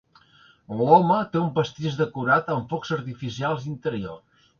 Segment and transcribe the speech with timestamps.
[0.77, 4.41] L'home té un pastís decorat amb focs artificials interiors.